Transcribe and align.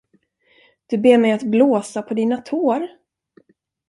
Du 0.87 0.97
ber 0.97 1.17
mig 1.17 1.31
att 1.31 1.43
blåsa 1.43 2.01
på 2.01 2.13
dina 2.13 2.37
tår? 2.37 2.87